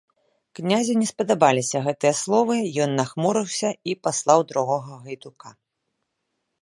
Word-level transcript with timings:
Князю 0.59 0.93
не 1.01 1.07
спадабаліся 1.09 1.81
гэтыя 1.87 2.13
словы, 2.21 2.55
ён 2.85 2.97
нахмурыўся 3.01 3.69
і 3.93 3.95
паслаў 4.09 4.39
другога 4.53 4.93
гайдука. 5.07 5.49